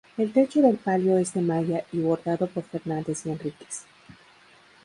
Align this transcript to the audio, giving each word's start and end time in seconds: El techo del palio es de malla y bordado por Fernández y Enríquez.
El 0.17 0.33
techo 0.33 0.63
del 0.63 0.77
palio 0.77 1.19
es 1.19 1.31
de 1.35 1.41
malla 1.43 1.85
y 1.91 1.99
bordado 1.99 2.47
por 2.47 2.63
Fernández 2.63 3.23
y 3.27 3.29
Enríquez. 3.29 3.85